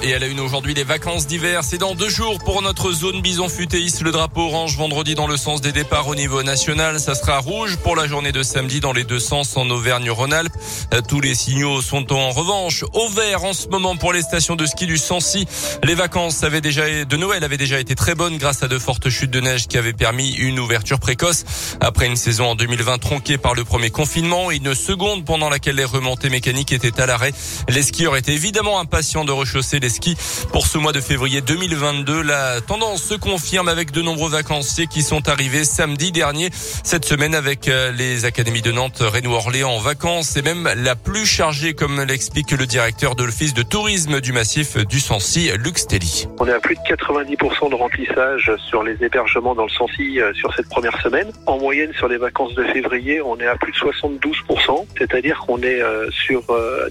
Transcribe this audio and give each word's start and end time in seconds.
Et 0.00 0.10
elle 0.10 0.22
a 0.22 0.28
une 0.28 0.38
aujourd'hui 0.38 0.74
les 0.74 0.84
vacances 0.84 1.26
d'hiver. 1.26 1.64
C'est 1.64 1.78
dans 1.78 1.96
deux 1.96 2.08
jours 2.08 2.38
pour 2.38 2.62
notre 2.62 2.92
zone 2.92 3.20
bison 3.20 3.48
futéiste. 3.48 4.02
Le 4.02 4.12
drapeau 4.12 4.42
orange 4.42 4.76
vendredi 4.76 5.16
dans 5.16 5.26
le 5.26 5.36
sens 5.36 5.60
des 5.60 5.72
départs 5.72 6.06
au 6.06 6.14
niveau 6.14 6.44
national. 6.44 7.00
Ça 7.00 7.16
sera 7.16 7.38
rouge 7.38 7.76
pour 7.78 7.96
la 7.96 8.06
journée 8.06 8.30
de 8.30 8.44
samedi 8.44 8.78
dans 8.78 8.92
les 8.92 9.02
deux 9.02 9.18
sens 9.18 9.56
en 9.56 9.68
Auvergne-Rhône-Alpes. 9.68 10.52
Euh, 10.94 11.00
tous 11.06 11.20
les 11.20 11.34
signaux 11.34 11.82
sont 11.82 12.12
en 12.12 12.30
revanche 12.30 12.84
au 12.92 13.08
vert 13.08 13.42
en 13.42 13.52
ce 13.52 13.66
moment 13.66 13.96
pour 13.96 14.12
les 14.12 14.22
stations 14.22 14.54
de 14.54 14.66
ski 14.66 14.86
du 14.86 14.98
Sancy. 14.98 15.48
Les 15.82 15.96
vacances 15.96 16.44
avaient 16.44 16.60
déjà, 16.60 17.04
de 17.04 17.16
Noël 17.16 17.42
avaient 17.42 17.56
déjà 17.56 17.80
été 17.80 17.96
très 17.96 18.14
bonnes 18.14 18.38
grâce 18.38 18.62
à 18.62 18.68
de 18.68 18.78
fortes 18.78 19.08
chutes 19.10 19.32
de 19.32 19.40
neige 19.40 19.66
qui 19.66 19.78
avaient 19.78 19.92
permis 19.92 20.32
une 20.34 20.60
ouverture 20.60 21.00
précoce. 21.00 21.44
Après 21.80 22.06
une 22.06 22.16
saison 22.16 22.50
en 22.50 22.54
2020 22.54 22.98
tronquée 22.98 23.36
par 23.36 23.54
le 23.54 23.64
premier 23.64 23.90
confinement 23.90 24.52
et 24.52 24.58
une 24.58 24.76
seconde 24.76 25.24
pendant 25.24 25.50
laquelle 25.50 25.76
les 25.76 25.84
remontées 25.84 26.30
mécaniques 26.30 26.72
étaient 26.72 27.00
à 27.00 27.06
l'arrêt. 27.06 27.32
Les 27.68 27.82
skieurs 27.82 28.16
étaient 28.16 28.34
évidemment 28.34 28.78
impatients 28.78 29.24
de 29.24 29.32
rechausser 29.32 29.80
les 29.80 29.87
ski. 29.88 30.16
Pour 30.52 30.66
ce 30.66 30.78
mois 30.78 30.92
de 30.92 31.00
février 31.00 31.40
2022, 31.40 32.22
la 32.22 32.60
tendance 32.60 33.02
se 33.02 33.14
confirme 33.14 33.68
avec 33.68 33.90
de 33.90 34.02
nombreux 34.02 34.30
vacanciers 34.30 34.86
qui 34.86 35.02
sont 35.02 35.28
arrivés 35.28 35.64
samedi 35.64 36.12
dernier. 36.12 36.50
Cette 36.52 37.04
semaine 37.04 37.34
avec 37.34 37.68
euh, 37.68 37.92
les 37.92 38.24
académies 38.24 38.62
de 38.62 38.72
Nantes, 38.72 39.00
Rennes 39.00 39.26
Orléans 39.26 39.70
en 39.70 39.78
vacances 39.78 40.36
et 40.36 40.42
même 40.42 40.68
la 40.76 40.96
plus 40.96 41.26
chargée 41.26 41.74
comme 41.74 42.02
l'explique 42.02 42.50
le 42.50 42.66
directeur 42.66 43.14
de 43.14 43.24
l'office 43.24 43.54
de 43.54 43.62
tourisme 43.62 44.20
du 44.20 44.32
massif 44.32 44.76
du 44.76 45.00
Sancy, 45.00 45.50
Luc 45.56 45.78
Stelly. 45.78 46.28
On 46.38 46.46
est 46.46 46.52
à 46.52 46.60
plus 46.60 46.74
de 46.74 46.80
90% 46.80 47.70
de 47.70 47.74
remplissage 47.74 48.52
sur 48.68 48.82
les 48.82 49.02
hébergements 49.02 49.54
dans 49.54 49.64
le 49.64 49.70
Sancy 49.70 50.20
euh, 50.20 50.32
sur 50.34 50.54
cette 50.54 50.68
première 50.68 51.00
semaine. 51.00 51.30
En 51.46 51.58
moyenne 51.58 51.92
sur 51.94 52.08
les 52.08 52.18
vacances 52.18 52.54
de 52.54 52.64
février, 52.64 53.22
on 53.22 53.38
est 53.38 53.46
à 53.46 53.56
plus 53.56 53.72
de 53.72 53.78
72%, 53.78 54.86
c'est-à-dire 54.98 55.38
qu'on 55.46 55.62
est 55.62 55.80
euh, 55.80 56.10
sur 56.10 56.42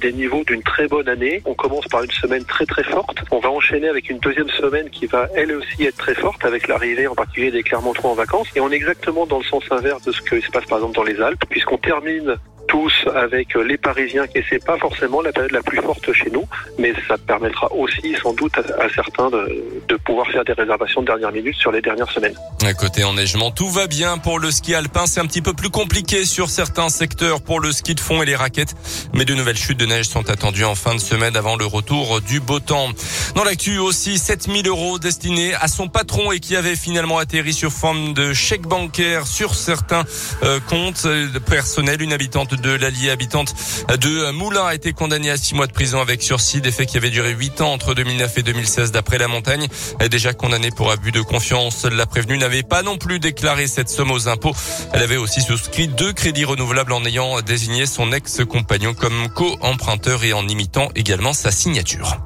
des 0.00 0.12
niveaux 0.12 0.44
d'une 0.44 0.62
très 0.62 0.86
bonne 0.86 1.08
année. 1.08 1.42
On 1.44 1.54
commence 1.54 1.86
par 1.88 2.02
une 2.02 2.10
semaine 2.10 2.44
très 2.44 2.66
très 2.66 2.83
On 3.30 3.38
va 3.38 3.50
enchaîner 3.50 3.88
avec 3.88 4.10
une 4.10 4.18
deuxième 4.18 4.48
semaine 4.50 4.90
qui 4.90 5.06
va 5.06 5.28
elle 5.34 5.52
aussi 5.52 5.84
être 5.84 5.96
très 5.96 6.14
forte 6.14 6.44
avec 6.44 6.68
l'arrivée 6.68 7.06
en 7.06 7.14
particulier 7.14 7.50
des 7.50 7.62
Clermontois 7.62 8.10
en 8.10 8.14
vacances. 8.14 8.48
Et 8.54 8.60
on 8.60 8.70
est 8.70 8.76
exactement 8.76 9.26
dans 9.26 9.38
le 9.38 9.44
sens 9.44 9.64
inverse 9.70 10.02
de 10.02 10.12
ce 10.12 10.22
qui 10.22 10.40
se 10.40 10.50
passe 10.50 10.64
par 10.66 10.78
exemple 10.78 10.94
dans 10.94 11.02
les 11.02 11.20
Alpes, 11.20 11.44
puisqu'on 11.48 11.78
termine 11.78 12.36
tous 12.74 13.08
avec 13.14 13.54
les 13.54 13.78
Parisiens, 13.78 14.24
et 14.34 14.42
c'est 14.50 14.64
pas 14.64 14.76
forcément 14.78 15.22
la 15.22 15.30
période 15.30 15.52
la 15.52 15.62
plus 15.62 15.78
forte 15.78 16.12
chez 16.12 16.28
nous, 16.32 16.44
mais 16.76 16.92
ça 17.06 17.16
permettra 17.16 17.72
aussi 17.72 18.16
sans 18.20 18.32
doute 18.32 18.58
à, 18.58 18.88
certains 18.92 19.30
de, 19.30 19.62
de, 19.86 19.94
pouvoir 19.94 20.26
faire 20.26 20.44
des 20.44 20.54
réservations 20.54 21.02
de 21.02 21.06
dernière 21.06 21.30
minute 21.30 21.54
sur 21.54 21.70
les 21.70 21.80
dernières 21.80 22.10
semaines. 22.10 22.34
À 22.66 22.74
côté 22.74 23.04
enneigement, 23.04 23.52
tout 23.52 23.70
va 23.70 23.86
bien 23.86 24.18
pour 24.18 24.40
le 24.40 24.50
ski 24.50 24.74
alpin. 24.74 25.06
C'est 25.06 25.20
un 25.20 25.26
petit 25.26 25.40
peu 25.40 25.52
plus 25.52 25.70
compliqué 25.70 26.24
sur 26.24 26.50
certains 26.50 26.88
secteurs 26.88 27.42
pour 27.42 27.60
le 27.60 27.70
ski 27.70 27.94
de 27.94 28.00
fond 28.00 28.22
et 28.22 28.26
les 28.26 28.34
raquettes, 28.34 28.74
mais 29.12 29.24
de 29.24 29.34
nouvelles 29.34 29.56
chutes 29.56 29.78
de 29.78 29.86
neige 29.86 30.06
sont 30.06 30.28
attendues 30.28 30.64
en 30.64 30.74
fin 30.74 30.96
de 30.96 31.00
semaine 31.00 31.36
avant 31.36 31.54
le 31.54 31.66
retour 31.66 32.22
du 32.22 32.40
beau 32.40 32.58
temps. 32.58 32.88
Dans 33.34 33.44
l'actu 33.44 33.78
aussi, 33.78 34.18
7000 34.18 34.68
euros 34.68 34.98
destinés 34.98 35.54
à 35.54 35.68
son 35.68 35.88
patron 35.88 36.32
et 36.32 36.40
qui 36.40 36.56
avait 36.56 36.76
finalement 36.76 37.18
atterri 37.18 37.52
sur 37.52 37.72
forme 37.72 38.14
de 38.14 38.32
chèque 38.32 38.62
bancaire 38.62 39.26
sur 39.26 39.54
certains 39.54 40.04
euh, 40.42 40.60
comptes 40.60 41.06
personnels. 41.46 42.02
Une 42.02 42.12
habitante 42.12 42.54
de 42.54 42.70
l'Allier 42.70 43.10
habitante 43.10 43.54
de 43.88 44.30
Moulins 44.30 44.66
a 44.66 44.74
été 44.74 44.92
condamnée 44.92 45.30
à 45.30 45.36
six 45.36 45.54
mois 45.54 45.66
de 45.66 45.72
prison 45.72 46.00
avec 46.00 46.22
sursis, 46.22 46.60
des 46.60 46.70
faits 46.70 46.88
qui 46.88 46.96
avaient 46.96 47.10
duré 47.10 47.32
huit 47.32 47.60
ans 47.60 47.72
entre 47.72 47.94
2009 47.94 48.38
et 48.38 48.42
2016 48.42 48.92
d'après 48.92 49.18
la 49.18 49.28
montagne. 49.28 49.66
Déjà 50.10 50.32
condamnée 50.32 50.70
pour 50.70 50.90
abus 50.90 51.12
de 51.12 51.20
confiance, 51.20 51.84
la 51.84 52.06
prévenue 52.06 52.38
n'avait 52.38 52.62
pas 52.62 52.82
non 52.82 52.98
plus 52.98 53.18
déclaré 53.18 53.66
cette 53.66 53.88
somme 53.88 54.10
aux 54.10 54.28
impôts. 54.28 54.54
Elle 54.92 55.02
avait 55.02 55.16
aussi 55.16 55.40
souscrit 55.40 55.88
deux 55.88 56.12
crédits 56.12 56.44
renouvelables 56.44 56.92
en 56.92 57.04
ayant 57.04 57.40
désigné 57.40 57.86
son 57.86 58.12
ex-compagnon 58.12 58.94
comme 58.94 59.28
co-emprunteur 59.28 60.24
et 60.24 60.32
en 60.32 60.46
imitant 60.48 60.88
également 60.94 61.32
sa 61.32 61.50
signature. 61.50 62.18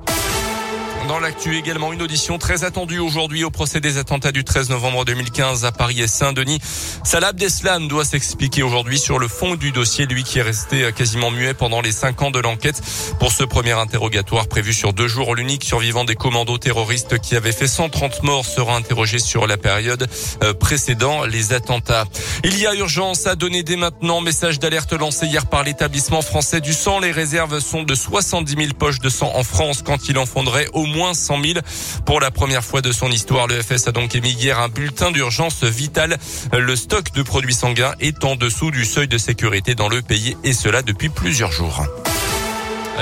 Dans 1.09 1.21
l'actu 1.21 1.57
également, 1.57 1.95
une 1.95 2.03
audition 2.03 2.37
très 2.37 2.65
attendue 2.65 2.99
aujourd'hui 2.99 3.43
au 3.43 3.49
procès 3.49 3.81
des 3.81 3.97
attentats 3.97 4.31
du 4.31 4.45
13 4.45 4.69
novembre 4.69 5.07
2015 5.07 5.65
à 5.65 5.73
Paris 5.73 6.03
et 6.03 6.07
Saint-Denis. 6.07 6.59
Salah 7.03 7.29
Abdeslam 7.29 7.89
doit 7.89 8.05
s'expliquer 8.05 8.63
aujourd'hui 8.63 8.99
sur 8.99 9.19
le 9.19 9.27
fond 9.27 9.55
du 9.55 9.73
dossier, 9.73 10.05
lui 10.05 10.23
qui 10.23 10.39
est 10.39 10.43
resté 10.43 10.93
quasiment 10.93 11.31
muet 11.31 11.55
pendant 11.55 11.81
les 11.81 11.93
cinq 11.93 12.21
ans 12.21 12.31
de 12.31 12.39
l'enquête. 12.39 12.83
Pour 13.19 13.33
ce 13.33 13.43
premier 13.43 13.73
interrogatoire 13.73 14.49
prévu 14.49 14.75
sur 14.75 14.93
deux 14.93 15.09
jours, 15.09 15.35
l'unique 15.35 15.65
survivant 15.65 16.05
des 16.05 16.15
commandos 16.15 16.59
terroristes 16.59 17.19
qui 17.19 17.37
avait 17.37 17.53
fait 17.53 17.69
130 17.69 18.23
morts 18.25 18.45
sera 18.45 18.77
interrogé 18.77 19.19
sur 19.19 19.47
la 19.47 19.57
période 19.57 20.07
euh, 20.45 20.53
précédant 20.53 21.25
les 21.25 21.55
attentats. 21.55 22.05
Il 22.45 22.59
y 22.59 22.67
a 22.67 22.75
urgence 22.75 23.27
à 23.27 23.35
donner 23.35 23.63
dès 23.63 23.77
maintenant. 23.77 24.21
Message 24.21 24.59
d'alerte 24.59 24.93
lancé 24.93 25.25
hier 25.25 25.47
par 25.47 25.63
l'établissement 25.63 26.21
français 26.21 26.61
du 26.61 26.75
sang. 26.75 27.01
Les 27.01 27.13
réserves 27.13 27.61
sont 27.61 27.83
de 27.83 27.95
70 27.95 28.55
000 28.55 28.75
poches 28.79 29.01
de 29.01 29.09
sang 29.09 29.33
en 29.35 29.43
France 29.43 29.83
quand 29.83 30.11
il 30.11 30.19
en 30.19 30.27
faudrait 30.27 30.69
au 30.75 30.85
moins 30.85 30.98
moins 30.99 31.15
100 31.15 31.43
000. 31.43 31.59
Pour 32.05 32.21
la 32.21 32.33
première 32.33 32.65
fois 32.65 32.83
de 32.83 32.91
son 32.91 33.09
histoire, 33.09 33.47
le 33.47 33.63
FS 33.63 33.87
a 33.87 33.93
donc 33.93 34.17
émis 34.17 34.33
hier 34.33 34.59
un 34.59 34.69
bulletin 34.69 35.13
d'urgence 35.13 35.63
vital. 35.63 36.19
Le 36.53 36.75
stock 36.75 37.13
de 37.13 37.23
produits 37.23 37.55
sanguins 37.55 37.95
est 38.01 38.25
en 38.25 38.35
dessous 38.35 38.73
du 38.73 38.85
seuil 38.85 39.07
de 39.07 39.17
sécurité 39.17 39.77
dans 39.77 39.89
le 39.89 40.03
pays 40.03 40.37
et 40.43 40.53
cela 40.53 40.83
depuis 40.83 41.09
plusieurs 41.09 41.53
jours. 41.53 41.87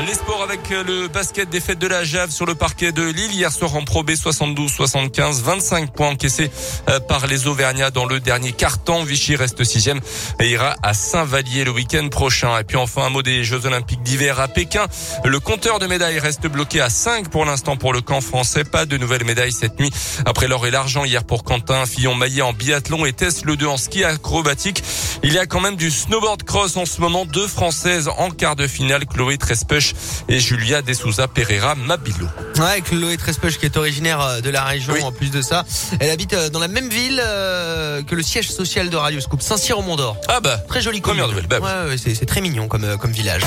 Les 0.05 0.13
sports 0.13 0.43
avec 0.43 0.69
le 0.69 1.09
basket 1.09 1.49
des 1.49 1.59
fêtes 1.59 1.79
de 1.79 1.87
la 1.87 2.05
Jave 2.05 2.31
sur 2.31 2.45
le 2.45 2.55
parquet 2.55 2.93
de 2.93 3.03
Lille. 3.03 3.33
Hier 3.33 3.51
soir 3.51 3.75
en 3.77 3.83
Pro 3.83 4.03
B 4.03 4.11
72-75, 4.11 5.41
25 5.41 5.91
points 5.91 6.11
encaissés 6.11 6.51
euh, 6.91 7.01
par 7.01 7.27
les 7.27 7.47
Auvergnats 7.47 7.91
dans 7.91 8.05
le 8.05 8.21
dernier 8.21 8.53
quart-temps. 8.53 9.05
Vichy 9.05 9.37
reste 9.37 9.65
sixième 9.65 10.01
et 10.39 10.51
ira 10.51 10.77
à 10.83 10.93
Saint-Vallier 10.93 11.65
le 11.65 11.71
week-end 11.71 12.07
prochain. 12.11 12.59
Et 12.59 12.65
puis 12.65 12.77
enfin 12.77 13.07
un 13.07 13.09
mot 13.09 13.23
des 13.23 13.43
Jeux 13.43 13.65
Olympiques 13.65 14.03
d'hiver 14.03 14.39
à 14.39 14.49
Pékin. 14.49 14.85
Le 15.25 15.41
compteur 15.41 15.79
de 15.79 15.87
médailles 15.87 16.19
reste 16.19 16.47
bloqué 16.47 16.83
à 16.83 16.91
5 16.91 17.31
pour 17.31 17.47
l'instant 17.47 17.77
pour 17.77 17.95
le 17.95 18.03
camp 18.03 18.21
français. 18.21 18.65
Pas 18.65 18.85
de 18.85 18.99
nouvelles 18.99 19.25
médailles 19.25 19.53
cette 19.53 19.81
nuit. 19.81 19.91
Après 20.27 20.47
l'or 20.47 20.67
et 20.67 20.71
l'argent 20.71 21.07
hier 21.07 21.25
pour 21.25 21.43
Quentin, 21.43 21.87
Fillon 21.87 22.15
Maillet 22.15 22.43
en 22.43 22.53
biathlon 22.53 23.07
et 23.07 23.15
Tess 23.15 23.47
Le 23.47 23.57
2 23.57 23.67
en 23.67 23.79
ski 23.79 24.05
acrobatique. 24.05 24.83
Il 25.23 25.33
y 25.33 25.39
a 25.39 25.47
quand 25.47 25.61
même 25.61 25.77
du 25.77 25.91
snowboard 25.91 26.43
cross 26.43 26.77
en 26.77 26.85
ce 26.85 27.01
moment. 27.01 27.25
Deux 27.25 27.49
Françaises 27.49 28.09
en 28.19 28.31
quart 28.31 28.57
de 28.57 28.67
finale. 28.67 29.07
Chloé 29.07 29.39
Trespech 29.39 29.86
et 30.29 30.41
Julia 30.41 30.83
De 30.83 30.93
Souza 30.93 31.29
Pereira 31.29 31.75
Mabilo. 31.75 32.27
Ouais, 32.59 32.81
Chloé 32.81 33.17
Trespech 33.17 33.59
qui 33.59 33.67
est 33.67 33.77
originaire 33.77 34.21
euh, 34.21 34.41
de 34.41 34.51
la 34.51 34.65
région 34.65 34.95
en 35.05 35.13
plus 35.13 35.31
de 35.31 35.43
ça. 35.43 35.65
Elle 36.01 36.11
habite 36.11 36.35
euh, 36.35 36.49
dans 36.49 36.61
la 36.61 36.69
même 36.69 36.89
ville 36.89 37.21
euh, 37.25 38.03
que 38.03 38.15
le 38.15 38.23
siège 38.23 38.51
social 38.51 38.91
de 38.91 38.97
Radio 38.97 39.21
Scoop, 39.21 39.43
Saint-Cyr 39.43 39.79
au 39.79 39.83
Mont 39.83 39.97
d'Or. 39.97 40.17
Ah 40.29 40.41
bah 40.41 40.59
très 40.69 40.81
joli 40.81 41.01
première 41.01 41.29
nouvelle. 41.29 41.47
Bah 41.47 41.61
ouais, 41.61 41.97
c'est 41.97 42.27
très 42.27 42.41
mignon 42.41 42.69
comme 42.69 42.97
comme 42.99 43.13
village. 43.13 43.43